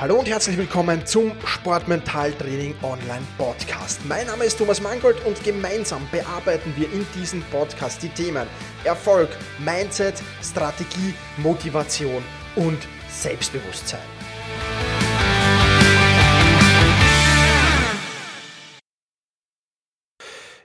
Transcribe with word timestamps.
Hallo 0.00 0.20
und 0.20 0.28
herzlich 0.28 0.56
willkommen 0.56 1.04
zum 1.06 1.32
Sportmentaltraining 1.44 2.76
Online 2.84 3.26
Podcast. 3.36 3.98
Mein 4.06 4.28
Name 4.28 4.44
ist 4.44 4.56
Thomas 4.56 4.80
Mangold 4.80 5.16
und 5.26 5.42
gemeinsam 5.42 6.06
bearbeiten 6.12 6.72
wir 6.76 6.86
in 6.92 7.04
diesem 7.16 7.42
Podcast 7.50 8.00
die 8.04 8.08
Themen 8.08 8.46
Erfolg, 8.84 9.28
Mindset, 9.58 10.22
Strategie, 10.40 11.14
Motivation 11.38 12.22
und 12.54 12.78
Selbstbewusstsein. 13.08 13.98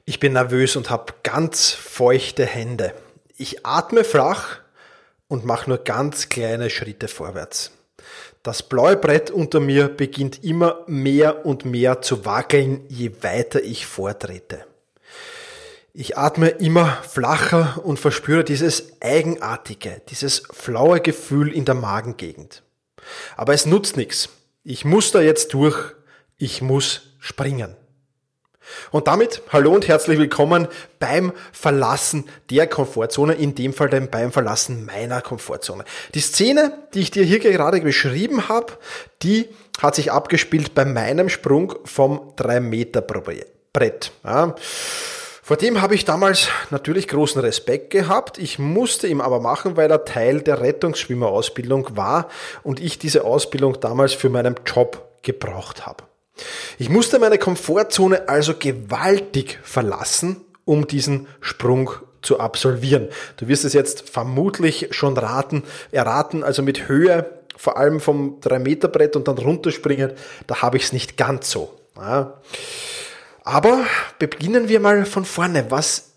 Ich 0.06 0.20
bin 0.20 0.34
nervös 0.34 0.76
und 0.76 0.92
habe 0.92 1.12
ganz 1.24 1.72
feuchte 1.72 2.46
Hände. 2.46 2.94
Ich 3.36 3.66
atme 3.66 4.04
flach 4.04 4.60
und 5.28 5.44
mache 5.44 5.72
nur 5.72 5.80
ganz 5.80 6.30
kleine 6.30 6.70
Schritte 6.70 7.08
vorwärts. 7.08 7.72
Das 8.44 8.62
blaue 8.62 8.98
Brett 8.98 9.32
unter 9.32 9.62
mir 9.62 9.88
beginnt 9.88 10.44
immer 10.44 10.84
mehr 10.86 11.46
und 11.46 11.64
mehr 11.64 12.02
zu 12.02 12.26
wackeln, 12.26 12.82
je 12.90 13.12
weiter 13.22 13.64
ich 13.64 13.86
vortrete. 13.86 14.66
Ich 15.94 16.18
atme 16.18 16.50
immer 16.50 16.98
flacher 17.04 17.80
und 17.86 18.02
verspüre 18.02 18.44
dieses 18.44 19.00
eigenartige, 19.00 20.02
dieses 20.10 20.44
flaue 20.52 21.00
Gefühl 21.00 21.54
in 21.54 21.64
der 21.64 21.76
Magengegend. 21.76 22.64
Aber 23.38 23.54
es 23.54 23.66
nutzt 23.66 23.96
nichts. 23.96 24.28
Ich 24.66 24.84
muss 24.84 25.12
da 25.12 25.22
jetzt 25.22 25.54
durch. 25.54 25.94
Ich 26.38 26.62
muss 26.62 27.14
springen. 27.20 27.78
Und 28.92 29.08
damit 29.08 29.42
hallo 29.50 29.72
und 29.72 29.88
herzlich 29.88 30.18
willkommen 30.20 30.68
beim 31.00 31.34
Verlassen 31.52 32.26
der 32.50 32.68
Komfortzone, 32.68 33.34
in 33.34 33.56
dem 33.56 33.74
Fall 33.74 33.90
dann 33.90 34.10
beim 34.10 34.32
Verlassen 34.32 34.86
meiner 34.86 35.22
Komfortzone. 35.22 35.84
Die 36.14 36.22
Szene, 36.22 36.74
die 36.94 37.02
ich 37.02 37.12
dir 37.12 37.24
hier 37.24 37.40
gerade 37.40 37.82
beschrieben 37.82 38.50
habe, 38.50 38.74
die 39.22 39.50
hat 39.82 39.96
sich 39.96 40.12
abgespielt 40.12 40.76
bei 40.76 40.86
meinem 40.86 41.30
Sprung 41.30 41.76
vom 41.86 42.34
3 42.36 42.60
Meter 42.60 43.02
Brett. 43.02 44.12
Ja. 44.24 44.56
Vor 45.46 45.58
dem 45.58 45.82
habe 45.82 45.94
ich 45.94 46.06
damals 46.06 46.48
natürlich 46.70 47.10
großen 47.10 47.42
Respekt 47.42 47.90
gehabt. 47.90 48.38
Ich 48.38 48.60
musste 48.60 49.08
ihn 49.08 49.20
aber 49.20 49.42
machen, 49.42 49.76
weil 49.76 49.92
er 49.92 50.06
Teil 50.06 50.40
der 50.40 50.62
Rettungsschwimmerausbildung 50.62 51.98
war 51.98 52.30
und 52.64 52.80
ich 52.80 52.98
diese 52.98 53.26
Ausbildung 53.26 53.78
damals 53.82 54.14
für 54.14 54.30
meinen 54.30 54.56
Job 54.66 55.20
gebraucht 55.22 55.86
habe. 55.86 56.06
Ich 56.78 56.90
musste 56.90 57.20
meine 57.20 57.38
Komfortzone 57.38 58.28
also 58.28 58.56
gewaltig 58.58 59.60
verlassen, 59.64 60.42
um 60.66 60.88
diesen 60.88 61.28
Sprung 61.42 61.92
zu 62.22 62.40
absolvieren. 62.40 63.10
Du 63.38 63.48
wirst 63.48 63.66
es 63.66 63.74
jetzt 63.74 64.10
vermutlich 64.10 64.88
schon 64.92 65.18
raten, 65.18 65.64
erraten, 65.92 66.44
also 66.44 66.62
mit 66.62 66.88
Höhe, 66.88 67.30
vor 67.56 67.78
allem 67.78 68.00
vom 68.00 68.40
3-Meter-Brett 68.40 69.16
und 69.16 69.28
dann 69.28 69.38
runterspringen, 69.38 70.14
da 70.48 70.62
habe 70.62 70.78
ich 70.78 70.84
es 70.84 70.94
nicht 70.94 71.18
ganz 71.18 71.52
so. 71.52 71.78
Ja. 71.98 72.42
Aber 73.44 73.86
beginnen 74.20 74.70
wir 74.70 74.80
mal 74.80 75.06
von 75.06 75.26
vorne. 75.26 75.70
Was 75.70 76.14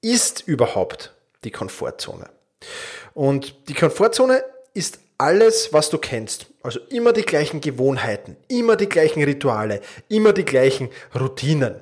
ist 0.00 0.42
überhaupt 0.46 1.14
die 1.44 1.50
Komfortzone? 1.50 2.28
Und 3.14 3.68
die 3.68 3.74
Komfortzone 3.74 4.42
ist 4.74 4.98
alles, 5.18 5.72
was 5.72 5.90
du 5.90 5.98
kennst. 5.98 6.46
Also 6.62 6.80
immer 6.88 7.12
die 7.12 7.22
gleichen 7.22 7.60
Gewohnheiten, 7.60 8.36
immer 8.48 8.76
die 8.76 8.88
gleichen 8.88 9.22
Rituale, 9.22 9.80
immer 10.08 10.32
die 10.32 10.44
gleichen 10.44 10.88
Routinen. 11.18 11.76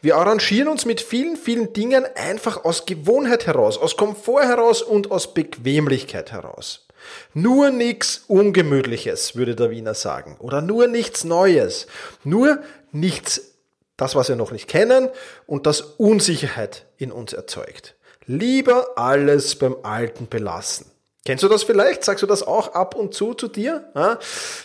Wir 0.00 0.16
arrangieren 0.16 0.68
uns 0.68 0.84
mit 0.84 1.00
vielen, 1.00 1.36
vielen 1.36 1.72
Dingen 1.72 2.04
einfach 2.14 2.64
aus 2.64 2.86
Gewohnheit 2.86 3.46
heraus, 3.46 3.78
aus 3.78 3.96
Komfort 3.96 4.44
heraus 4.44 4.82
und 4.82 5.10
aus 5.10 5.34
Bequemlichkeit 5.34 6.32
heraus. 6.32 6.86
Nur 7.34 7.70
nichts 7.70 8.24
Ungemütliches, 8.26 9.36
würde 9.36 9.54
der 9.54 9.70
Wiener 9.70 9.94
sagen. 9.94 10.36
Oder 10.38 10.60
nur 10.60 10.86
nichts 10.86 11.24
Neues. 11.24 11.86
Nur 12.24 12.58
nichts, 12.92 13.52
das, 13.96 14.14
was 14.14 14.28
wir 14.28 14.36
noch 14.36 14.50
nicht 14.50 14.68
kennen 14.68 15.08
und 15.46 15.66
das 15.66 15.80
Unsicherheit 15.80 16.86
in 16.96 17.12
uns 17.12 17.32
erzeugt. 17.32 17.94
Lieber 18.26 18.96
alles 18.96 19.56
beim 19.56 19.76
Alten 19.82 20.26
belassen. 20.26 20.86
Kennst 21.26 21.42
du 21.42 21.48
das 21.48 21.64
vielleicht? 21.64 22.04
Sagst 22.04 22.22
du 22.22 22.26
das 22.26 22.44
auch 22.44 22.74
ab 22.74 22.94
und 22.94 23.12
zu 23.12 23.34
zu 23.34 23.48
dir? 23.48 23.90
Ja? 23.96 24.20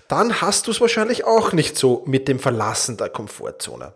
Dann 0.07 0.41
hast 0.41 0.67
du 0.67 0.72
es 0.72 0.79
wahrscheinlich 0.79 1.25
auch 1.25 1.53
nicht 1.53 1.75
so 1.75 2.03
mit 2.05 2.27
dem 2.27 2.38
Verlassen 2.38 2.97
der 2.97 3.09
Komfortzone. 3.09 3.94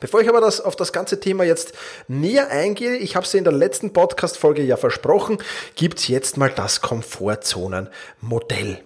Bevor 0.00 0.20
ich 0.20 0.28
aber 0.28 0.40
das, 0.40 0.60
auf 0.60 0.74
das 0.74 0.92
ganze 0.92 1.20
Thema 1.20 1.44
jetzt 1.44 1.74
näher 2.08 2.50
eingehe, 2.50 2.96
ich 2.96 3.14
habe 3.14 3.24
es 3.24 3.32
in 3.34 3.44
der 3.44 3.52
letzten 3.52 3.92
Podcast-Folge 3.92 4.62
ja 4.62 4.76
versprochen, 4.76 5.38
gibt's 5.76 6.08
jetzt 6.08 6.36
mal 6.36 6.50
das 6.50 6.80
Komfortzonenmodell. 6.80 8.82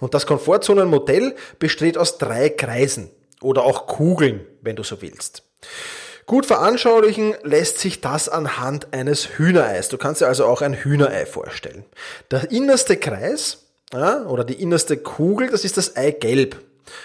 Und 0.00 0.14
das 0.14 0.26
Komfortzonenmodell 0.26 1.36
besteht 1.60 1.96
aus 1.96 2.18
drei 2.18 2.50
Kreisen 2.50 3.10
oder 3.40 3.62
auch 3.62 3.86
Kugeln, 3.86 4.44
wenn 4.60 4.74
du 4.74 4.82
so 4.82 5.00
willst. 5.00 5.44
Gut 6.30 6.46
veranschaulichen 6.46 7.34
lässt 7.42 7.80
sich 7.80 8.00
das 8.00 8.28
anhand 8.28 8.94
eines 8.94 9.30
Hühnereis. 9.30 9.88
Du 9.88 9.98
kannst 9.98 10.20
dir 10.20 10.28
also 10.28 10.46
auch 10.46 10.62
ein 10.62 10.74
Hühnerei 10.74 11.26
vorstellen. 11.26 11.84
Der 12.30 12.52
innerste 12.52 12.96
Kreis 12.96 13.64
ja, 13.92 14.22
oder 14.26 14.44
die 14.44 14.62
innerste 14.62 14.96
Kugel, 14.96 15.50
das 15.50 15.64
ist 15.64 15.76
das 15.76 15.96
Eigelb. 15.96 16.60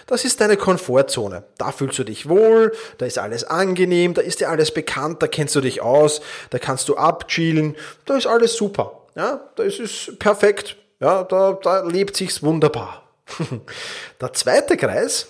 Das 0.06 0.26
ist 0.26 0.42
deine 0.42 0.58
Komfortzone. 0.58 1.44
Da 1.58 1.72
fühlst 1.72 1.98
du 1.98 2.04
dich 2.04 2.30
wohl, 2.30 2.72
da 3.00 3.08
ist 3.08 3.18
alles 3.18 3.46
angenehm, 3.46 4.14
da 4.14 4.22
ist 4.22 4.42
dir 4.42 4.50
alles 4.52 4.70
bekannt, 4.70 5.24
da 5.24 5.28
kennst 5.28 5.56
du 5.56 5.62
dich 5.62 5.82
aus, 5.82 6.22
da 6.52 6.60
kannst 6.60 6.88
du 6.88 6.96
abchillen, 6.96 7.76
da 8.06 8.18
ist 8.18 8.28
alles 8.28 8.56
super. 8.56 9.08
Ja, 9.16 9.50
da 9.56 9.64
ist 9.64 9.80
es 9.80 10.12
perfekt. 10.20 10.78
Ja, 11.00 11.24
da, 11.24 11.54
da 11.54 11.82
lebt 11.82 12.16
sich's 12.16 12.44
wunderbar. 12.44 13.10
Der 14.22 14.34
zweite 14.34 14.78
Kreis, 14.78 15.30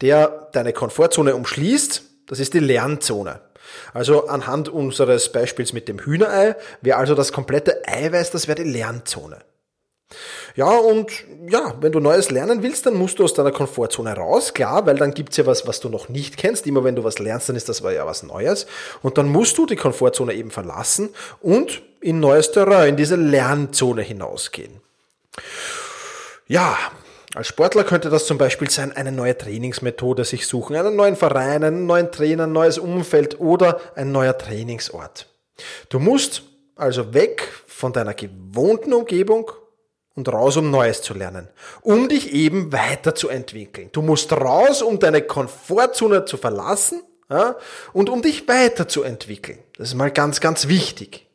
der 0.00 0.48
deine 0.52 0.72
Komfortzone 0.72 1.36
umschließt, 1.36 2.07
das 2.28 2.38
ist 2.38 2.54
die 2.54 2.60
Lernzone. 2.60 3.40
Also 3.92 4.28
anhand 4.28 4.68
unseres 4.68 5.32
Beispiels 5.32 5.72
mit 5.72 5.88
dem 5.88 5.98
Hühnerei 5.98 6.56
wäre 6.80 6.98
also 6.98 7.14
das 7.14 7.32
komplette 7.32 7.82
Eiweiß, 7.86 8.30
das 8.30 8.48
wäre 8.48 8.62
die 8.62 8.70
Lernzone. 8.70 9.38
Ja, 10.54 10.70
und 10.70 11.12
ja, 11.48 11.74
wenn 11.80 11.92
du 11.92 12.00
Neues 12.00 12.30
lernen 12.30 12.62
willst, 12.62 12.86
dann 12.86 12.94
musst 12.94 13.18
du 13.18 13.24
aus 13.24 13.34
deiner 13.34 13.52
Komfortzone 13.52 14.16
raus, 14.16 14.54
klar, 14.54 14.86
weil 14.86 14.96
dann 14.96 15.12
gibt's 15.12 15.36
ja 15.36 15.46
was, 15.46 15.66
was 15.66 15.80
du 15.80 15.88
noch 15.88 16.08
nicht 16.08 16.36
kennst. 16.36 16.66
Immer 16.66 16.82
wenn 16.82 16.96
du 16.96 17.04
was 17.04 17.18
lernst, 17.18 17.48
dann 17.48 17.56
ist 17.56 17.68
das 17.68 17.80
ja 17.80 18.06
was 18.06 18.22
Neues. 18.22 18.66
Und 19.02 19.18
dann 19.18 19.28
musst 19.28 19.58
du 19.58 19.66
die 19.66 19.76
Komfortzone 19.76 20.32
eben 20.32 20.50
verlassen 20.50 21.10
und 21.40 21.82
in 22.00 22.20
neues 22.20 22.52
Terrain, 22.52 22.90
in 22.90 22.96
diese 22.96 23.16
Lernzone 23.16 24.02
hinausgehen. 24.02 24.80
Ja, 26.46 26.78
als 27.34 27.48
Sportler 27.48 27.84
könnte 27.84 28.08
das 28.08 28.26
zum 28.26 28.38
Beispiel 28.38 28.70
sein, 28.70 28.92
eine 28.92 29.12
neue 29.12 29.36
Trainingsmethode 29.36 30.24
sich 30.24 30.46
suchen, 30.46 30.76
einen 30.76 30.96
neuen 30.96 31.16
Verein, 31.16 31.62
einen 31.62 31.86
neuen 31.86 32.10
Trainer, 32.10 32.44
ein 32.44 32.52
neues 32.52 32.78
Umfeld 32.78 33.38
oder 33.38 33.80
ein 33.94 34.12
neuer 34.12 34.36
Trainingsort. 34.36 35.26
Du 35.90 35.98
musst 35.98 36.42
also 36.74 37.12
weg 37.12 37.48
von 37.66 37.92
deiner 37.92 38.14
gewohnten 38.14 38.94
Umgebung 38.94 39.50
und 40.14 40.28
raus, 40.32 40.56
um 40.56 40.70
Neues 40.70 41.02
zu 41.02 41.12
lernen, 41.14 41.48
um 41.82 42.08
dich 42.08 42.32
eben 42.32 42.72
weiterzuentwickeln. 42.72 43.90
Du 43.92 44.00
musst 44.00 44.32
raus, 44.32 44.80
um 44.80 44.98
deine 44.98 45.22
Komfortzone 45.22 46.24
zu 46.24 46.38
verlassen 46.38 47.02
ja, 47.28 47.56
und 47.92 48.08
um 48.08 48.22
dich 48.22 48.48
weiterzuentwickeln. 48.48 49.58
Das 49.76 49.88
ist 49.88 49.94
mal 49.94 50.10
ganz, 50.10 50.40
ganz 50.40 50.68
wichtig. 50.68 51.26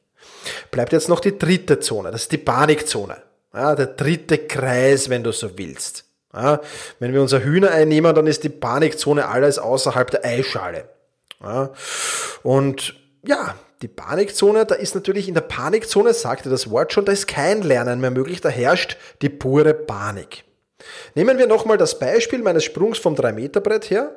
Bleibt 0.72 0.92
jetzt 0.92 1.08
noch 1.08 1.20
die 1.20 1.38
dritte 1.38 1.80
Zone, 1.80 2.12
das 2.12 2.24
ist 2.24 2.31
die 2.31 2.38
Panikzone. 2.38 3.22
Ja, 3.53 3.75
der 3.75 3.88
dritte 3.88 4.40
Kreis, 4.40 5.09
wenn 5.09 5.24
du 5.24 5.31
so 5.31 5.58
willst. 5.58 6.06
Ja, 6.34 6.62
wenn 7.00 7.14
wir 7.14 7.22
unser 7.22 7.44
Hühnerei 7.44 7.86
nehmen, 7.86 8.16
dann 8.16 8.25
ist 8.25 8.44
die 8.44 8.50
Panikzone 8.50 9.28
alles 9.28 9.59
außerhalb 9.59 10.09
der 10.09 10.25
Eischale. 10.25 10.90
Ja, 11.41 11.72
und 12.42 12.96
ja, 13.24 13.56
die 13.84 13.88
Panikzone, 13.88 14.66
da 14.66 14.75
ist 14.75 14.96
natürlich 14.96 15.28
in 15.28 15.36
der 15.36 15.42
Panikzone, 15.42 16.13
sagte 16.13 16.50
das 16.50 16.72
Wort 16.72 16.94
schon, 16.94 17.06
da 17.06 17.12
ist 17.12 17.28
kein 17.28 17.62
Lernen 17.62 18.02
mehr 18.02 18.12
möglich, 18.12 18.42
da 18.42 18.50
herrscht 18.50 18.97
die 19.22 19.30
pure 19.30 19.74
Panik. 19.74 20.46
Nehmen 21.16 21.38
wir 21.38 21.48
nochmal 21.48 21.77
das 21.77 22.00
Beispiel 22.00 22.39
meines 22.39 22.63
Sprungs 22.63 22.98
vom 22.98 23.16
3-Meter-Brett 23.16 23.89
her. 23.89 24.16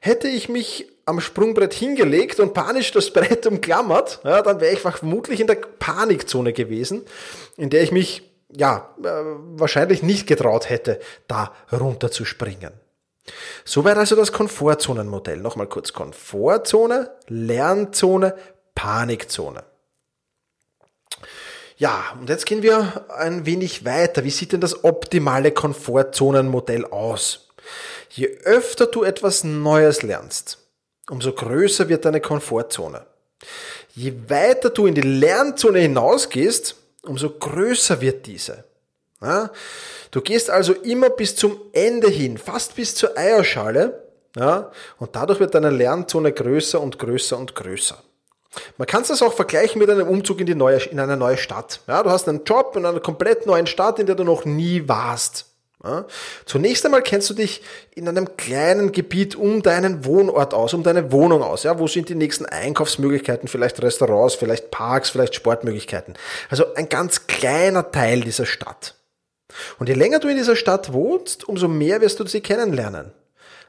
Hätte 0.00 0.28
ich 0.28 0.48
mich 0.48 0.88
am 1.06 1.20
Sprungbrett 1.20 1.74
hingelegt 1.74 2.40
und 2.40 2.54
panisch 2.54 2.92
das 2.92 3.10
Brett 3.10 3.46
umklammert, 3.46 4.20
ja, 4.24 4.42
dann 4.42 4.60
wäre 4.60 4.72
ich 4.72 4.80
vermutlich 4.80 5.40
in 5.40 5.46
der 5.46 5.56
Panikzone 5.56 6.52
gewesen, 6.52 7.02
in 7.56 7.70
der 7.70 7.82
ich 7.82 7.92
mich 7.92 8.33
ja, 8.56 8.94
äh, 9.02 9.04
wahrscheinlich 9.04 10.02
nicht 10.02 10.26
getraut 10.26 10.70
hätte, 10.70 11.00
da 11.28 11.52
runter 11.72 12.10
zu 12.10 12.24
springen. 12.24 12.72
Soweit 13.64 13.96
also 13.96 14.16
das 14.16 14.32
Komfortzonenmodell. 14.32 15.38
Nochmal 15.38 15.66
kurz 15.66 15.92
Komfortzone, 15.92 17.10
Lernzone, 17.28 18.34
Panikzone. 18.74 19.64
Ja, 21.76 22.14
und 22.20 22.28
jetzt 22.28 22.46
gehen 22.46 22.62
wir 22.62 23.06
ein 23.16 23.46
wenig 23.46 23.84
weiter. 23.84 24.24
Wie 24.24 24.30
sieht 24.30 24.52
denn 24.52 24.60
das 24.60 24.84
optimale 24.84 25.50
Komfortzonenmodell 25.50 26.84
aus? 26.84 27.48
Je 28.10 28.28
öfter 28.44 28.86
du 28.86 29.02
etwas 29.02 29.42
Neues 29.42 30.02
lernst, 30.02 30.58
umso 31.10 31.32
größer 31.32 31.88
wird 31.88 32.04
deine 32.04 32.20
Komfortzone. 32.20 33.06
Je 33.94 34.12
weiter 34.28 34.70
du 34.70 34.86
in 34.86 34.94
die 34.94 35.00
Lernzone 35.00 35.80
hinausgehst, 35.80 36.76
umso 37.04 37.30
größer 37.30 38.00
wird 38.00 38.26
diese. 38.26 38.64
Ja? 39.20 39.50
Du 40.10 40.20
gehst 40.20 40.50
also 40.50 40.72
immer 40.72 41.10
bis 41.10 41.36
zum 41.36 41.60
Ende 41.72 42.08
hin, 42.08 42.38
fast 42.38 42.76
bis 42.76 42.94
zur 42.94 43.16
Eierschale. 43.16 44.02
Ja? 44.36 44.70
Und 44.98 45.16
dadurch 45.16 45.40
wird 45.40 45.54
deine 45.54 45.70
Lernzone 45.70 46.32
größer 46.32 46.80
und 46.80 46.98
größer 46.98 47.36
und 47.38 47.54
größer. 47.54 48.02
Man 48.76 48.86
kann 48.86 49.04
das 49.06 49.22
auch 49.22 49.32
vergleichen 49.32 49.80
mit 49.80 49.90
einem 49.90 50.08
Umzug 50.08 50.40
in, 50.40 50.46
die 50.46 50.54
neue, 50.54 50.78
in 50.84 51.00
eine 51.00 51.16
neue 51.16 51.36
Stadt. 51.36 51.80
Ja, 51.88 52.02
du 52.02 52.10
hast 52.10 52.28
einen 52.28 52.44
Job 52.44 52.76
in 52.76 52.86
einer 52.86 53.00
komplett 53.00 53.46
neuen 53.46 53.66
Stadt, 53.66 53.98
in 53.98 54.06
der 54.06 54.14
du 54.14 54.24
noch 54.24 54.44
nie 54.44 54.88
warst. 54.88 55.46
Ja, 55.84 56.06
zunächst 56.46 56.84
einmal 56.86 57.02
kennst 57.02 57.28
du 57.28 57.34
dich 57.34 57.60
in 57.94 58.08
einem 58.08 58.38
kleinen 58.38 58.92
Gebiet 58.92 59.36
um 59.36 59.62
deinen 59.62 60.06
Wohnort 60.06 60.54
aus, 60.54 60.72
um 60.72 60.82
deine 60.82 61.12
Wohnung 61.12 61.42
aus. 61.42 61.62
Ja, 61.62 61.78
wo 61.78 61.86
sind 61.86 62.08
die 62.08 62.14
nächsten 62.14 62.46
Einkaufsmöglichkeiten? 62.46 63.48
Vielleicht 63.48 63.82
Restaurants, 63.82 64.34
vielleicht 64.34 64.70
Parks, 64.70 65.10
vielleicht 65.10 65.34
Sportmöglichkeiten. 65.34 66.14
Also 66.48 66.74
ein 66.74 66.88
ganz 66.88 67.26
kleiner 67.26 67.92
Teil 67.92 68.22
dieser 68.22 68.46
Stadt. 68.46 68.94
Und 69.78 69.88
je 69.88 69.94
länger 69.94 70.20
du 70.20 70.28
in 70.28 70.36
dieser 70.36 70.56
Stadt 70.56 70.92
wohnst, 70.94 71.46
umso 71.46 71.68
mehr 71.68 72.00
wirst 72.00 72.18
du 72.18 72.26
sie 72.26 72.40
kennenlernen. 72.40 73.12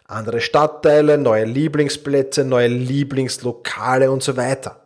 Andere 0.08 0.40
Stadtteile, 0.40 1.18
neue 1.18 1.46
Lieblingsplätze, 1.46 2.46
neue 2.46 2.68
Lieblingslokale 2.68 4.10
und 4.10 4.24
so 4.24 4.38
weiter. 4.38 4.84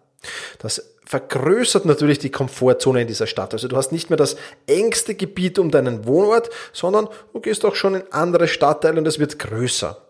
Das 0.60 0.84
vergrößert 1.10 1.86
natürlich 1.86 2.20
die 2.20 2.30
Komfortzone 2.30 3.02
in 3.02 3.08
dieser 3.08 3.26
Stadt. 3.26 3.54
Also 3.54 3.68
du 3.68 3.76
hast 3.76 3.92
nicht 3.92 4.12
mehr 4.12 4.18
das 4.18 4.36
engste 4.68 5.16
Gebiet 5.16 5.58
um 5.58 5.72
deinen 5.72 6.06
Wohnort, 6.06 6.52
sondern 6.72 7.08
du 7.34 7.40
gehst 7.40 7.66
auch 7.66 7.74
schon 7.74 7.96
in 7.96 8.04
andere 8.12 8.48
Stadtteile 8.48 9.00
und 9.00 9.08
es 9.08 9.18
wird 9.18 9.40
größer. 9.40 10.06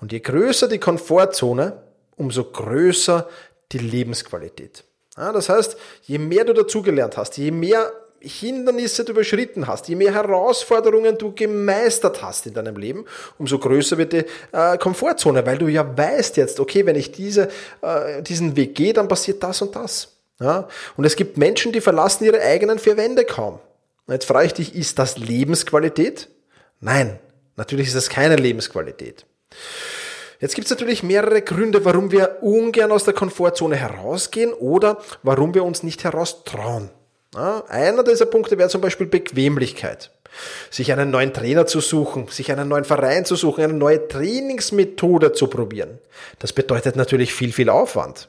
Und 0.00 0.10
je 0.10 0.20
größer 0.20 0.68
die 0.68 0.78
Komfortzone, 0.78 1.82
umso 2.16 2.44
größer 2.44 3.28
die 3.72 3.78
Lebensqualität. 3.78 4.84
Ja, 5.18 5.32
das 5.32 5.50
heißt, 5.50 5.76
je 6.04 6.16
mehr 6.16 6.46
du 6.46 6.54
dazugelernt 6.54 7.18
hast, 7.18 7.36
je 7.36 7.50
mehr 7.50 7.92
Hindernisse 8.18 9.04
du 9.04 9.12
überschritten 9.12 9.66
hast, 9.66 9.88
je 9.88 9.96
mehr 9.96 10.14
Herausforderungen 10.14 11.18
du 11.18 11.34
gemeistert 11.34 12.22
hast 12.22 12.46
in 12.46 12.54
deinem 12.54 12.76
Leben, 12.76 13.04
umso 13.36 13.58
größer 13.58 13.98
wird 13.98 14.14
die 14.14 14.24
äh, 14.52 14.78
Komfortzone, 14.78 15.44
weil 15.44 15.58
du 15.58 15.68
ja 15.68 15.84
weißt 15.94 16.38
jetzt, 16.38 16.58
okay, 16.58 16.86
wenn 16.86 16.96
ich 16.96 17.12
diese, 17.12 17.50
äh, 17.82 18.22
diesen 18.22 18.56
Weg 18.56 18.74
gehe, 18.74 18.94
dann 18.94 19.08
passiert 19.08 19.42
das 19.42 19.60
und 19.60 19.76
das. 19.76 20.11
Ja? 20.42 20.68
Und 20.96 21.04
es 21.04 21.16
gibt 21.16 21.36
Menschen, 21.36 21.72
die 21.72 21.80
verlassen 21.80 22.24
ihre 22.24 22.40
eigenen 22.40 22.78
vier 22.78 22.96
Wände 22.96 23.24
kaum. 23.24 23.60
Jetzt 24.08 24.26
frage 24.26 24.46
ich 24.46 24.54
dich, 24.54 24.74
ist 24.74 24.98
das 24.98 25.16
Lebensqualität? 25.16 26.28
Nein, 26.80 27.18
natürlich 27.56 27.86
ist 27.86 27.96
das 27.96 28.08
keine 28.10 28.36
Lebensqualität. 28.36 29.24
Jetzt 30.40 30.56
gibt 30.56 30.64
es 30.66 30.70
natürlich 30.70 31.04
mehrere 31.04 31.40
Gründe, 31.40 31.84
warum 31.84 32.10
wir 32.10 32.38
ungern 32.42 32.90
aus 32.90 33.04
der 33.04 33.14
Komfortzone 33.14 33.76
herausgehen 33.76 34.52
oder 34.52 34.98
warum 35.22 35.54
wir 35.54 35.62
uns 35.62 35.84
nicht 35.84 36.02
heraustrauen. 36.02 36.90
Ja, 37.34 37.64
einer 37.68 38.02
dieser 38.02 38.26
Punkte 38.26 38.58
wäre 38.58 38.68
zum 38.68 38.80
Beispiel 38.80 39.06
Bequemlichkeit. 39.06 40.10
Sich 40.70 40.92
einen 40.92 41.10
neuen 41.10 41.32
Trainer 41.32 41.66
zu 41.66 41.80
suchen, 41.80 42.26
sich 42.28 42.50
einen 42.50 42.68
neuen 42.68 42.84
Verein 42.84 43.24
zu 43.24 43.36
suchen, 43.36 43.62
eine 43.62 43.72
neue 43.74 44.08
Trainingsmethode 44.08 45.32
zu 45.32 45.46
probieren. 45.46 45.98
Das 46.40 46.52
bedeutet 46.52 46.96
natürlich 46.96 47.32
viel, 47.32 47.52
viel 47.52 47.68
Aufwand. 47.68 48.28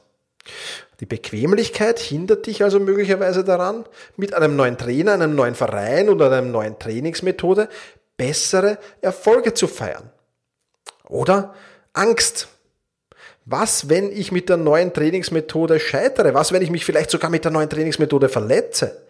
Die 1.00 1.06
Bequemlichkeit 1.06 1.98
hindert 1.98 2.46
dich 2.46 2.62
also 2.62 2.78
möglicherweise 2.78 3.44
daran, 3.44 3.84
mit 4.16 4.34
einem 4.34 4.56
neuen 4.56 4.78
Trainer, 4.78 5.14
einem 5.14 5.34
neuen 5.34 5.54
Verein 5.54 6.08
oder 6.08 6.26
einer 6.26 6.42
neuen 6.42 6.78
Trainingsmethode 6.78 7.68
bessere 8.16 8.78
Erfolge 9.00 9.54
zu 9.54 9.66
feiern. 9.66 10.10
Oder 11.08 11.54
Angst. 11.92 12.48
Was, 13.44 13.88
wenn 13.88 14.10
ich 14.10 14.32
mit 14.32 14.48
der 14.48 14.56
neuen 14.56 14.92
Trainingsmethode 14.92 15.78
scheitere? 15.78 16.32
Was, 16.32 16.52
wenn 16.52 16.62
ich 16.62 16.70
mich 16.70 16.84
vielleicht 16.84 17.10
sogar 17.10 17.30
mit 17.30 17.44
der 17.44 17.52
neuen 17.52 17.68
Trainingsmethode 17.68 18.28
verletze? 18.28 19.02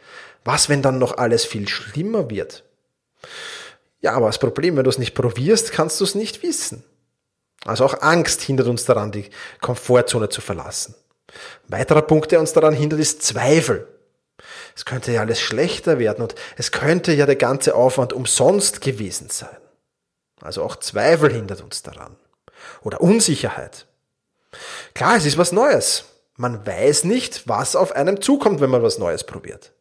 Was, 0.44 0.68
wenn 0.68 0.82
dann 0.82 0.98
noch 0.98 1.16
alles 1.18 1.44
viel 1.44 1.68
schlimmer 1.68 2.30
wird? 2.30 2.64
Ja, 4.00 4.12
aber 4.12 4.26
das 4.26 4.38
Problem, 4.38 4.76
wenn 4.76 4.84
du 4.84 4.90
es 4.90 4.98
nicht 4.98 5.14
probierst, 5.14 5.72
kannst 5.72 6.00
du 6.00 6.04
es 6.04 6.14
nicht 6.14 6.42
wissen. 6.42 6.84
Also 7.64 7.84
auch 7.84 8.02
Angst 8.02 8.42
hindert 8.42 8.66
uns 8.66 8.84
daran, 8.84 9.12
die 9.12 9.30
Komfortzone 9.60 10.28
zu 10.28 10.40
verlassen. 10.40 10.94
Ein 11.28 11.78
weiterer 11.78 12.02
Punkt, 12.02 12.32
der 12.32 12.40
uns 12.40 12.52
daran 12.52 12.74
hindert, 12.74 13.00
ist 13.00 13.22
Zweifel. 13.22 13.88
Es 14.76 14.84
könnte 14.84 15.12
ja 15.12 15.20
alles 15.20 15.40
schlechter 15.40 15.98
werden 15.98 16.22
und 16.22 16.34
es 16.56 16.72
könnte 16.72 17.12
ja 17.12 17.26
der 17.26 17.36
ganze 17.36 17.74
Aufwand 17.74 18.12
umsonst 18.12 18.80
gewesen 18.80 19.30
sein. 19.30 19.56
Also 20.40 20.62
auch 20.62 20.76
Zweifel 20.76 21.32
hindert 21.32 21.62
uns 21.62 21.82
daran. 21.82 22.16
Oder 22.82 23.00
Unsicherheit. 23.00 23.86
Klar, 24.94 25.16
es 25.16 25.26
ist 25.26 25.38
was 25.38 25.52
Neues. 25.52 26.04
Man 26.36 26.66
weiß 26.66 27.04
nicht, 27.04 27.48
was 27.48 27.76
auf 27.76 27.92
einem 27.92 28.20
zukommt, 28.20 28.60
wenn 28.60 28.70
man 28.70 28.82
was 28.82 28.98
Neues 28.98 29.24
probiert. 29.24 29.72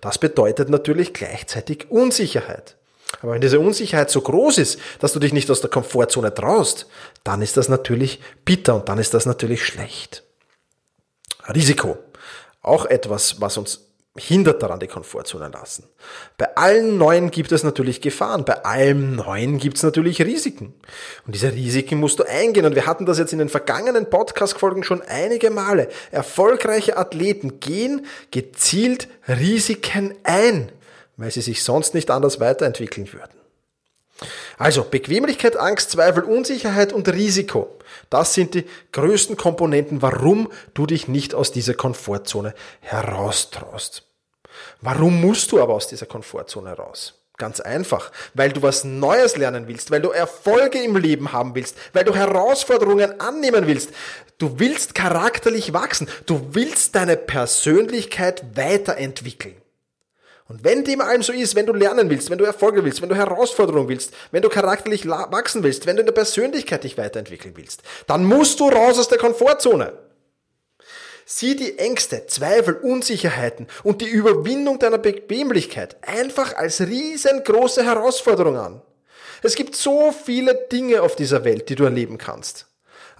Das 0.00 0.18
bedeutet 0.18 0.68
natürlich 0.68 1.14
gleichzeitig 1.14 1.90
Unsicherheit. 1.90 2.76
Aber 3.22 3.32
wenn 3.32 3.40
diese 3.40 3.60
Unsicherheit 3.60 4.10
so 4.10 4.20
groß 4.20 4.58
ist, 4.58 4.80
dass 4.98 5.12
du 5.12 5.20
dich 5.20 5.32
nicht 5.32 5.50
aus 5.50 5.60
der 5.60 5.70
Komfortzone 5.70 6.34
traust, 6.34 6.86
dann 7.24 7.42
ist 7.42 7.56
das 7.56 7.68
natürlich 7.68 8.20
bitter 8.44 8.76
und 8.76 8.88
dann 8.88 8.98
ist 8.98 9.14
das 9.14 9.26
natürlich 9.26 9.64
schlecht. 9.64 10.24
Risiko. 11.48 11.98
Auch 12.62 12.86
etwas, 12.86 13.40
was 13.40 13.56
uns 13.56 13.90
hindert 14.16 14.62
daran, 14.62 14.80
die 14.80 14.88
Komfortzone 14.88 15.48
lassen. 15.48 15.84
Bei 16.36 16.56
allen 16.56 16.98
Neuen 16.98 17.30
gibt 17.30 17.52
es 17.52 17.62
natürlich 17.62 18.00
Gefahren, 18.00 18.44
bei 18.44 18.64
allem 18.64 19.16
Neuen 19.16 19.58
gibt 19.58 19.76
es 19.76 19.82
natürlich 19.82 20.20
Risiken. 20.20 20.74
Und 21.26 21.34
diese 21.34 21.52
Risiken 21.52 21.98
musst 21.98 22.18
du 22.18 22.24
eingehen. 22.24 22.66
Und 22.66 22.74
wir 22.74 22.86
hatten 22.86 23.06
das 23.06 23.18
jetzt 23.18 23.32
in 23.32 23.38
den 23.38 23.48
vergangenen 23.48 24.10
Podcast-Folgen 24.10 24.82
schon 24.82 25.02
einige 25.02 25.50
Male. 25.50 25.88
Erfolgreiche 26.10 26.96
Athleten 26.96 27.60
gehen 27.60 28.06
gezielt 28.30 29.08
Risiken 29.28 30.14
ein, 30.24 30.72
weil 31.16 31.30
sie 31.30 31.42
sich 31.42 31.62
sonst 31.62 31.94
nicht 31.94 32.10
anders 32.10 32.40
weiterentwickeln 32.40 33.12
würden. 33.12 33.39
Also 34.58 34.84
Bequemlichkeit, 34.84 35.56
Angst, 35.56 35.90
Zweifel, 35.90 36.24
Unsicherheit 36.24 36.92
und 36.92 37.08
Risiko. 37.08 37.78
Das 38.10 38.34
sind 38.34 38.54
die 38.54 38.66
größten 38.92 39.36
Komponenten, 39.36 40.02
warum 40.02 40.50
du 40.74 40.86
dich 40.86 41.08
nicht 41.08 41.34
aus 41.34 41.52
dieser 41.52 41.74
Komfortzone 41.74 42.54
heraustraust. 42.80 44.04
Warum 44.80 45.20
musst 45.20 45.52
du 45.52 45.60
aber 45.60 45.74
aus 45.74 45.88
dieser 45.88 46.06
Komfortzone 46.06 46.72
raus? 46.72 47.14
Ganz 47.38 47.60
einfach, 47.60 48.12
weil 48.34 48.52
du 48.52 48.60
was 48.60 48.84
Neues 48.84 49.38
lernen 49.38 49.66
willst, 49.66 49.90
weil 49.90 50.02
du 50.02 50.10
Erfolge 50.10 50.82
im 50.82 50.96
Leben 50.96 51.32
haben 51.32 51.54
willst, 51.54 51.74
weil 51.94 52.04
du 52.04 52.14
Herausforderungen 52.14 53.18
annehmen 53.18 53.66
willst. 53.66 53.90
Du 54.36 54.58
willst 54.58 54.94
charakterlich 54.94 55.72
wachsen, 55.72 56.06
du 56.26 56.48
willst 56.52 56.94
deine 56.94 57.16
Persönlichkeit 57.16 58.44
weiterentwickeln. 58.56 59.59
Und 60.50 60.64
wenn 60.64 60.82
dem 60.82 61.00
allem 61.00 61.22
so 61.22 61.32
ist, 61.32 61.54
wenn 61.54 61.66
du 61.66 61.72
lernen 61.72 62.10
willst, 62.10 62.28
wenn 62.28 62.38
du 62.38 62.44
Erfolge 62.44 62.84
willst, 62.84 63.00
wenn 63.00 63.08
du 63.08 63.14
Herausforderungen 63.14 63.88
willst, 63.88 64.12
wenn 64.32 64.42
du 64.42 64.48
charakterlich 64.48 65.08
wachsen 65.08 65.62
willst, 65.62 65.86
wenn 65.86 65.94
du 65.94 66.00
in 66.00 66.06
der 66.06 66.12
Persönlichkeit 66.12 66.82
dich 66.82 66.98
weiterentwickeln 66.98 67.56
willst, 67.56 67.84
dann 68.08 68.24
musst 68.24 68.58
du 68.58 68.68
raus 68.68 68.98
aus 68.98 69.06
der 69.06 69.18
Komfortzone. 69.18 69.92
Sieh 71.24 71.54
die 71.54 71.78
Ängste, 71.78 72.26
Zweifel, 72.26 72.74
Unsicherheiten 72.74 73.68
und 73.84 74.00
die 74.00 74.08
Überwindung 74.08 74.80
deiner 74.80 74.98
Bequemlichkeit 74.98 75.96
einfach 76.02 76.56
als 76.56 76.80
riesengroße 76.80 77.84
Herausforderung 77.84 78.56
an. 78.56 78.82
Es 79.44 79.54
gibt 79.54 79.76
so 79.76 80.10
viele 80.10 80.66
Dinge 80.72 81.02
auf 81.02 81.14
dieser 81.14 81.44
Welt, 81.44 81.68
die 81.68 81.76
du 81.76 81.84
erleben 81.84 82.18
kannst. 82.18 82.66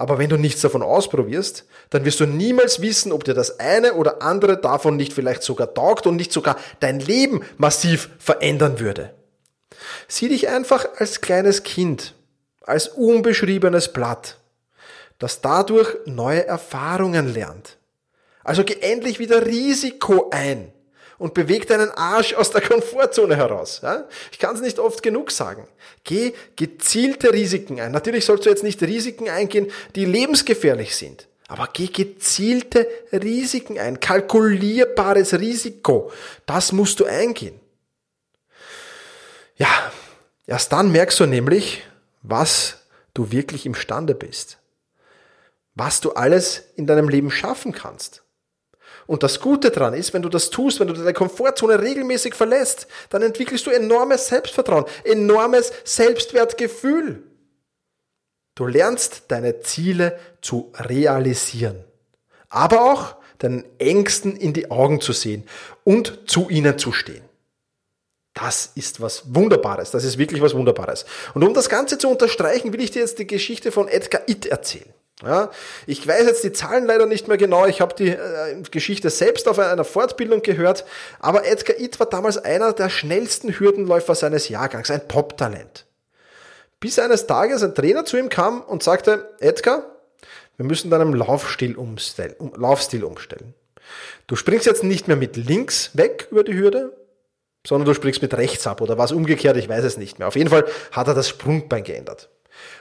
Aber 0.01 0.19
wenn 0.19 0.31
du 0.31 0.39
nichts 0.39 0.63
davon 0.63 0.83
ausprobierst, 0.83 1.67
dann 1.91 2.07
wirst 2.07 2.21
du 2.21 2.25
niemals 2.25 2.81
wissen, 2.81 3.13
ob 3.13 3.25
dir 3.25 3.35
das 3.35 3.61
eine 3.61 3.93
oder 3.93 4.23
andere 4.23 4.57
davon 4.57 4.97
nicht 4.97 5.13
vielleicht 5.13 5.43
sogar 5.43 5.75
taugt 5.75 6.07
und 6.07 6.17
nicht 6.17 6.33
sogar 6.33 6.57
dein 6.81 7.01
Leben 7.01 7.43
massiv 7.59 8.09
verändern 8.19 8.81
würde. 8.81 9.13
Sieh 10.09 10.31
dich 10.31 10.49
einfach 10.49 10.87
als 10.97 11.21
kleines 11.21 11.65
Kind, 11.65 12.15
als 12.63 12.89
unbeschriebenes 12.89 13.93
Blatt, 13.93 14.39
das 15.19 15.43
dadurch 15.43 15.95
neue 16.07 16.47
Erfahrungen 16.47 17.35
lernt. 17.35 17.77
Also 18.43 18.65
geh 18.65 18.79
endlich 18.81 19.19
wieder 19.19 19.45
Risiko 19.45 20.31
ein 20.31 20.73
und 21.21 21.35
beweg 21.35 21.69
deinen 21.69 21.91
Arsch 21.91 22.33
aus 22.33 22.51
der 22.51 22.63
Komfortzone 22.63 23.37
heraus. 23.37 23.81
Ja? 23.83 24.09
Ich 24.33 24.39
kann 24.39 24.55
es 24.55 24.63
nicht 24.63 24.79
oft 24.79 25.03
genug 25.03 25.31
sagen. 25.31 25.69
Geh 26.03 26.33
gezielte 26.57 27.35
Risiken 27.35 27.79
ein. 27.79 27.93
Natürlich 27.93 28.25
sollst 28.25 28.47
du 28.47 28.51
jetzt 28.51 28.65
nicht 28.65 28.83
Risiken 28.83 29.29
eingehen, 29.29 29.71
die 29.95 30.07
lebensgefährlich 30.07 30.97
sind. 30.97 31.29
Aber 31.47 31.69
geh 31.71 31.89
gezielte 31.89 32.89
Risiken 33.13 33.79
ein. 33.79 34.01
Kalkulierbares 34.01 35.39
Risiko. 35.39 36.11
Das 36.47 36.73
musst 36.73 37.01
du 37.01 37.05
eingehen. 37.05 37.61
Ja, 39.57 39.93
erst 40.47 40.73
dann 40.73 40.91
merkst 40.91 41.21
du 41.21 41.27
nämlich, 41.27 41.83
was 42.23 42.79
du 43.13 43.31
wirklich 43.31 43.67
imstande 43.67 44.15
bist. 44.15 44.57
Was 45.75 46.01
du 46.01 46.13
alles 46.13 46.63
in 46.77 46.87
deinem 46.87 47.11
Leben 47.11 47.31
schaffen 47.31 47.73
kannst. 47.73 48.23
Und 49.11 49.25
das 49.25 49.41
Gute 49.41 49.73
daran 49.73 49.95
ist, 49.95 50.15
wenn 50.15 50.23
du 50.23 50.29
das 50.29 50.51
tust, 50.51 50.79
wenn 50.79 50.87
du 50.87 50.95
deine 50.95 51.13
Komfortzone 51.13 51.83
regelmäßig 51.83 52.33
verlässt, 52.33 52.87
dann 53.09 53.23
entwickelst 53.23 53.67
du 53.67 53.73
enormes 53.73 54.29
Selbstvertrauen, 54.29 54.85
enormes 55.03 55.73
Selbstwertgefühl. 55.83 57.21
Du 58.55 58.67
lernst 58.67 59.25
deine 59.27 59.63
Ziele 59.63 60.17
zu 60.43 60.71
realisieren, 60.77 61.83
aber 62.51 62.83
auch 62.83 63.17
deinen 63.39 63.65
Ängsten 63.81 64.37
in 64.37 64.53
die 64.53 64.71
Augen 64.71 65.01
zu 65.01 65.13
sehen 65.13 65.43
und 65.83 66.31
zu 66.31 66.49
ihnen 66.49 66.79
zu 66.79 66.93
stehen. 66.93 67.25
Das 68.33 68.71
ist 68.77 69.01
was 69.01 69.35
Wunderbares. 69.35 69.91
Das 69.91 70.05
ist 70.05 70.19
wirklich 70.19 70.41
was 70.41 70.55
Wunderbares. 70.55 71.05
Und 71.35 71.43
um 71.43 71.53
das 71.53 71.69
Ganze 71.69 71.99
zu 71.99 72.09
unterstreichen, 72.09 72.73
will 72.73 72.81
ich 72.81 72.93
dir 72.93 73.01
jetzt 73.01 73.19
die 73.19 73.27
Geschichte 73.27 73.73
von 73.73 73.89
Edgar 73.89 74.23
Itt 74.29 74.47
erzählen. 74.47 74.95
Ja, 75.23 75.51
ich 75.87 76.07
weiß 76.07 76.25
jetzt 76.27 76.45
die 76.45 76.53
Zahlen 76.53 76.87
leider 76.87 77.05
nicht 77.05 77.29
mehr 77.29 77.37
genau. 77.37 77.67
Ich 77.67 77.81
habe 77.83 77.95
die 77.95 78.09
äh, 78.09 78.63
Geschichte 78.71 79.11
selbst 79.11 79.49
auf 79.49 79.59
einer 79.59 79.85
Fortbildung 79.85 80.41
gehört. 80.41 80.85
Aber 81.19 81.47
Edgar 81.47 81.79
Itt 81.79 82.01
war 82.01 82.07
damals 82.07 82.39
einer 82.39 82.73
der 82.73 82.89
schnellsten 82.89 83.53
Hürdenläufer 83.59 84.15
seines 84.15 84.49
Jahrgangs, 84.49 84.91
ein 84.91 85.07
Top-Talent. 85.09 85.87
Bis 86.81 86.99
eines 86.99 87.27
Tages 87.27 87.63
ein 87.63 87.75
Trainer 87.75 88.07
zu 88.07 88.17
ihm 88.17 88.31
kam 88.31 88.63
und 88.63 88.83
sagte, 88.83 89.29
Edgar, 89.41 89.85
wir 90.57 90.65
müssen 90.65 90.91
deinen 90.91 91.13
Laufstil 91.13 91.77
umstellen, 91.77 92.35
um, 92.39 92.53
Laufstil 92.57 93.05
umstellen. 93.05 93.55
Du 94.27 94.37
springst 94.37 94.67
jetzt 94.67 94.85
nicht 94.85 95.07
mehr 95.07 95.17
mit 95.17 95.37
links 95.37 95.91
weg 95.95 96.29
über 96.31 96.45
die 96.45 96.55
Hürde, 96.55 96.97
sondern 97.67 97.87
du 97.87 97.95
springst 97.95 98.23
mit 98.23 98.35
rechts 98.35 98.67
ab 98.67 98.81
oder 98.81 98.97
was 98.97 99.13
umgekehrt, 99.13 99.59
ich 99.59 99.69
weiß 99.69 99.85
es 99.85 99.99
nicht 99.99 100.19
mehr. 100.19 100.29
Auf 100.29 100.37
jeden 100.37 100.49
Fall 100.49 100.65
hat 100.93 101.09
er 101.09 101.15
das 101.15 101.29
Sprungbein 101.29 101.85
geändert. 101.85 102.31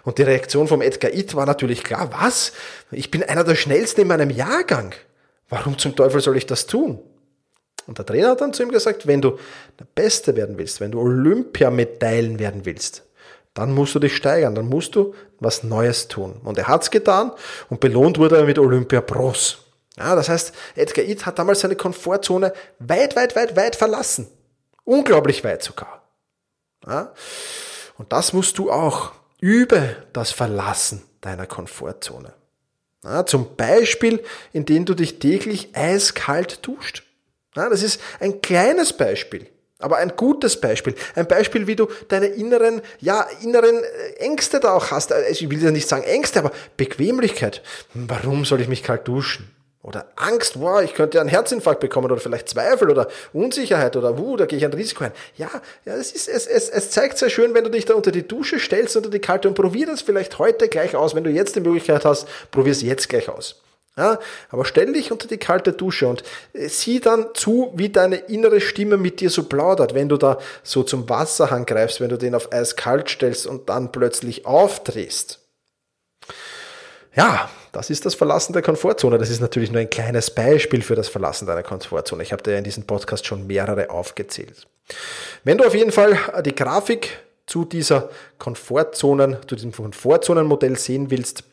Und 0.03 0.17
die 0.17 0.23
Reaktion 0.23 0.67
vom 0.67 0.81
Edgar 0.81 1.13
Itt 1.13 1.35
war 1.35 1.45
natürlich 1.45 1.83
klar, 1.83 2.09
was? 2.11 2.53
Ich 2.91 3.11
bin 3.11 3.23
einer 3.23 3.43
der 3.43 3.55
schnellsten 3.55 4.01
in 4.01 4.07
meinem 4.07 4.29
Jahrgang. 4.29 4.93
Warum 5.49 5.77
zum 5.77 5.95
Teufel 5.95 6.21
soll 6.21 6.37
ich 6.37 6.45
das 6.45 6.67
tun? 6.67 6.99
Und 7.87 7.97
der 7.97 8.05
Trainer 8.05 8.29
hat 8.29 8.41
dann 8.41 8.53
zu 8.53 8.63
ihm 8.63 8.71
gesagt, 8.71 9.07
wenn 9.07 9.21
du 9.21 9.39
der 9.79 9.85
Beste 9.95 10.35
werden 10.35 10.57
willst, 10.57 10.79
wenn 10.79 10.91
du 10.91 10.99
Olympiamedaillen 10.99 12.37
werden 12.37 12.65
willst, 12.65 13.03
dann 13.55 13.73
musst 13.73 13.95
du 13.95 13.99
dich 13.99 14.15
steigern, 14.15 14.53
dann 14.53 14.67
musst 14.67 14.95
du 14.95 15.15
was 15.39 15.63
Neues 15.63 16.07
tun. 16.07 16.39
Und 16.43 16.57
er 16.57 16.67
hat's 16.67 16.91
getan 16.91 17.31
und 17.69 17.79
belohnt 17.79 18.19
wurde 18.19 18.37
er 18.37 18.45
mit 18.45 18.59
Olympia 18.59 19.01
Pros. 19.01 19.65
Ja, 19.97 20.15
das 20.15 20.29
heißt, 20.29 20.53
Edgar 20.75 21.03
Itt 21.03 21.25
hat 21.25 21.39
damals 21.39 21.61
seine 21.61 21.75
Komfortzone 21.75 22.53
weit, 22.79 23.15
weit, 23.15 23.35
weit, 23.35 23.55
weit 23.55 23.75
verlassen. 23.75 24.27
Unglaublich 24.83 25.43
weit 25.43 25.63
sogar. 25.63 26.03
Ja, 26.87 27.11
und 27.97 28.13
das 28.13 28.33
musst 28.33 28.57
du 28.57 28.71
auch. 28.71 29.11
Übe 29.39 29.95
das 30.13 30.31
Verlassen 30.31 31.01
deiner 31.21 31.47
Komfortzone. 31.47 32.33
Ja, 33.03 33.25
zum 33.25 33.55
Beispiel, 33.55 34.23
indem 34.51 34.85
du 34.85 34.93
dich 34.93 35.19
täglich 35.19 35.69
eiskalt 35.73 36.65
duscht. 36.65 37.03
Ja, 37.55 37.69
das 37.69 37.81
ist 37.81 38.01
ein 38.19 38.41
kleines 38.41 38.93
Beispiel. 38.93 39.47
Aber 39.79 39.97
ein 39.97 40.13
gutes 40.17 40.59
Beispiel. 40.59 40.93
Ein 41.15 41.27
Beispiel, 41.27 41.65
wie 41.65 41.77
du 41.77 41.87
deine 42.09 42.27
inneren, 42.27 42.81
ja, 42.99 43.25
inneren 43.41 43.81
äh, 43.81 44.13
Ängste 44.17 44.59
da 44.59 44.73
auch 44.73 44.91
hast. 44.91 45.13
Also 45.13 45.29
ich 45.29 45.49
will 45.49 45.63
ja 45.63 45.71
nicht 45.71 45.87
sagen 45.87 46.03
Ängste, 46.03 46.39
aber 46.39 46.51
Bequemlichkeit. 46.75 47.61
Warum 47.93 48.43
soll 48.43 48.59
ich 48.59 48.67
mich 48.67 48.83
kalt 48.83 49.07
duschen? 49.07 49.49
Oder 49.81 50.07
Angst, 50.17 50.59
wow, 50.59 50.81
ich 50.81 50.93
könnte 50.93 51.21
einen 51.21 51.29
Herzinfarkt 51.29 51.79
bekommen 51.79 52.11
oder 52.11 52.19
vielleicht 52.19 52.49
Zweifel 52.49 52.89
oder 52.89 53.07
Unsicherheit 53.31 53.95
oder 53.95 54.17
wuh, 54.17 54.35
da 54.35 54.45
gehe 54.45 54.57
ich 54.57 54.65
ein 54.65 54.73
Risiko 54.73 55.05
ein. 55.05 55.13
Ja, 55.37 55.49
ja, 55.85 55.95
es 55.95 56.11
ist, 56.11 56.27
es, 56.27 56.47
es, 56.47 56.67
es 56.67 56.91
zeigt 56.91 57.17
sehr 57.17 57.29
schön, 57.29 57.53
wenn 57.53 57.63
du 57.63 57.71
dich 57.71 57.85
da 57.85 57.93
unter 57.93 58.11
die 58.11 58.27
Dusche 58.27 58.59
stellst, 58.59 58.97
unter 58.97 59.09
die 59.09 59.19
kalte 59.19 59.47
und 59.47 59.53
probier 59.53 59.85
das 59.85 60.01
vielleicht 60.01 60.37
heute 60.37 60.67
gleich 60.67 60.97
aus. 60.97 61.15
Wenn 61.15 61.23
du 61.23 61.29
jetzt 61.29 61.55
die 61.55 61.61
Möglichkeit 61.61 62.03
hast, 62.03 62.27
probier 62.51 62.73
es 62.73 62.81
jetzt 62.81 63.07
gleich 63.07 63.29
aus. 63.29 63.61
Ja, 63.95 64.19
aber 64.49 64.65
stell 64.65 64.93
dich 64.93 65.11
unter 65.11 65.27
die 65.27 65.37
kalte 65.37 65.73
Dusche 65.73 66.07
und 66.07 66.23
äh, 66.53 66.67
sieh 66.67 66.99
dann 66.99 67.27
zu, 67.33 67.71
wie 67.75 67.89
deine 67.89 68.17
innere 68.17 68.61
Stimme 68.61 68.97
mit 68.97 69.19
dir 69.19 69.29
so 69.29 69.43
plaudert, 69.43 69.93
wenn 69.93 70.09
du 70.09 70.17
da 70.17 70.39
so 70.63 70.83
zum 70.83 71.09
Wasserhang 71.09 71.65
greifst, 71.65 71.99
wenn 71.99 72.09
du 72.09 72.17
den 72.17 72.35
auf 72.35 72.51
eiskalt 72.51 73.09
stellst 73.09 73.47
und 73.47 73.69
dann 73.69 73.91
plötzlich 73.91 74.45
aufdrehst. 74.45 75.39
Ja, 77.19 77.49
das 77.73 77.89
ist 77.89 78.05
das 78.05 78.15
Verlassen 78.15 78.53
der 78.53 78.61
Komfortzone. 78.61 79.17
Das 79.17 79.29
ist 79.29 79.41
natürlich 79.41 79.73
nur 79.73 79.81
ein 79.81 79.89
kleines 79.89 80.31
Beispiel 80.31 80.81
für 80.81 80.95
das 80.95 81.09
Verlassen 81.09 81.45
deiner 81.45 81.63
Komfortzone. 81.63 82.23
Ich 82.23 82.31
habe 82.31 82.41
dir 82.41 82.57
in 82.57 82.63
diesem 82.63 82.85
Podcast 82.85 83.25
schon 83.25 83.45
mehrere 83.45 83.89
aufgezählt. 83.89 84.67
Wenn 85.43 85.57
du 85.57 85.65
auf 85.65 85.75
jeden 85.75 85.91
Fall 85.91 86.17
die 86.45 86.55
Grafik 86.55 87.19
zu 87.45 87.65
dieser 87.65 88.09
Komfortzonen, 88.37 89.35
zu 89.47 89.55
diesem 89.55 89.73
Komfortzonenmodell 89.73 90.77
sehen 90.77 91.11
willst, 91.11 91.43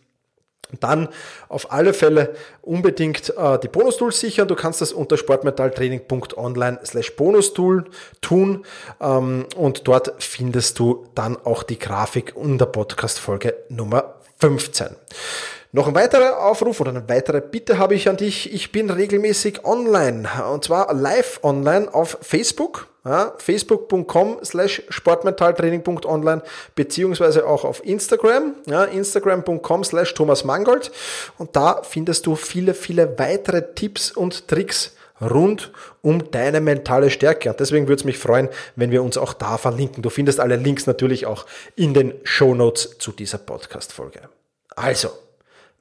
dann 0.79 1.09
auf 1.49 1.73
alle 1.73 1.95
Fälle 1.95 2.37
unbedingt 2.63 3.37
äh, 3.37 3.59
die 3.59 3.69
Bonustools 3.69 4.21
sichern. 4.21 4.47
Du 4.47 4.55
kannst 4.55 4.81
das 4.81 4.93
unter 4.93 5.17
sportmetalltraining.online 5.17 6.79
slash 6.85 7.17
Bonustool 7.17 7.87
tun 8.21 8.65
ähm, 9.01 9.47
und 9.57 9.89
dort 9.89 10.15
findest 10.23 10.79
du 10.79 11.09
dann 11.17 11.37
auch 11.45 11.65
die 11.65 11.79
Grafik 11.79 12.35
in 12.37 12.57
der 12.57 12.67
Podcast-Folge 12.67 13.55
Nummer 13.69 14.17
15. 14.39 14.89
Noch 15.77 15.89
ein 15.89 15.95
weiterer 15.95 16.43
Aufruf 16.43 16.81
oder 16.81 16.89
eine 16.89 17.07
weitere 17.07 17.43
Bitte 17.43 17.77
habe 17.77 17.95
ich 17.95 18.09
an 18.09 18.17
dich. 18.17 18.51
Ich 18.51 18.73
bin 18.73 18.89
regelmäßig 18.89 19.67
online 19.67 20.27
und 20.51 20.65
zwar 20.65 20.95
live 20.95 21.41
online 21.43 21.93
auf 21.93 22.17
Facebook 22.23 22.89
ja, 23.05 23.35
facebook.com 23.37 24.39
slash 24.43 24.83
sportmentaltraining.online 24.89 26.41
beziehungsweise 26.75 27.47
auch 27.47 27.67
auf 27.67 27.85
Instagram, 27.85 28.55
ja, 28.65 28.85
instagram.com 28.85 29.85
slash 29.85 30.15
Thomas 30.15 30.45
Mangold 30.45 30.91
und 31.37 31.55
da 31.55 31.83
findest 31.83 32.25
du 32.25 32.37
viele, 32.37 32.73
viele 32.73 33.19
weitere 33.19 33.75
Tipps 33.75 34.11
und 34.11 34.49
Tricks 34.49 34.97
rund 35.21 35.73
um 36.01 36.31
deine 36.31 36.63
mentale 36.63 37.11
Stärke. 37.11 37.51
Und 37.51 37.61
deswegen 37.61 37.87
würde 37.87 38.01
es 38.01 38.05
mich 38.05 38.17
freuen, 38.17 38.49
wenn 38.77 38.93
wir 38.93 39.03
uns 39.03 39.19
auch 39.19 39.35
da 39.35 39.59
verlinken. 39.59 40.03
Du 40.03 40.09
findest 40.09 40.41
alle 40.41 40.57
Links 40.57 40.87
natürlich 40.87 41.27
auch 41.27 41.45
in 41.75 41.93
den 41.93 42.15
Show 42.25 42.55
Notes 42.55 42.97
zu 42.99 43.13
dieser 43.13 43.37
Podcast-Folge. 43.39 44.23
Also, 44.75 45.11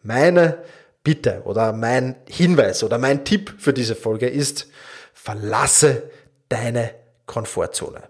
meine 0.05 0.63
Bitte 1.03 1.41
oder 1.45 1.73
mein 1.73 2.15
Hinweis 2.27 2.83
oder 2.83 2.97
mein 2.97 3.25
Tipp 3.25 3.53
für 3.57 3.73
diese 3.73 3.95
Folge 3.95 4.27
ist, 4.27 4.67
verlasse 5.13 6.03
deine 6.49 6.91
Komfortzone. 7.25 8.03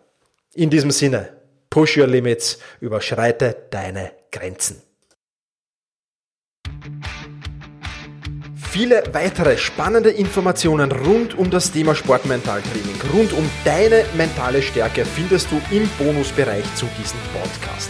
In 0.53 0.69
diesem 0.69 0.91
Sinne, 0.91 1.29
push 1.69 1.97
your 1.97 2.07
limits, 2.07 2.59
überschreite 2.79 3.55
deine 3.69 4.11
Grenzen. 4.31 4.81
Viele 8.75 9.03
weitere 9.13 9.57
spannende 9.57 10.09
Informationen 10.09 10.91
rund 10.91 11.37
um 11.37 11.49
das 11.49 11.71
Thema 11.71 11.95
Sportmentaltraining, 11.95 12.95
rund 13.13 13.31
um 13.31 13.49
deine 13.63 14.03
mentale 14.17 14.61
Stärke 14.61 15.05
findest 15.05 15.49
du 15.49 15.61
im 15.71 15.89
Bonusbereich 15.97 16.65
zu 16.75 16.85
diesem 16.97 17.19
Podcast. 17.33 17.89